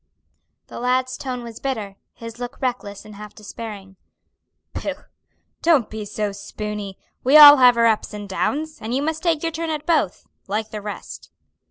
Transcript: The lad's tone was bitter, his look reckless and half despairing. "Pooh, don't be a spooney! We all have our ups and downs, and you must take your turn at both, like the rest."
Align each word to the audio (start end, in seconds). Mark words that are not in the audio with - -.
The 0.65 0.79
lad's 0.79 1.15
tone 1.15 1.43
was 1.43 1.59
bitter, 1.59 1.95
his 2.15 2.39
look 2.39 2.59
reckless 2.59 3.05
and 3.05 3.13
half 3.13 3.35
despairing. 3.35 3.97
"Pooh, 4.73 5.03
don't 5.61 5.91
be 5.91 6.01
a 6.01 6.33
spooney! 6.33 6.97
We 7.23 7.37
all 7.37 7.57
have 7.57 7.77
our 7.77 7.85
ups 7.85 8.11
and 8.11 8.27
downs, 8.27 8.79
and 8.81 8.95
you 8.95 9.03
must 9.03 9.21
take 9.21 9.43
your 9.43 9.51
turn 9.51 9.69
at 9.69 9.85
both, 9.85 10.25
like 10.47 10.71
the 10.71 10.81
rest." 10.81 11.29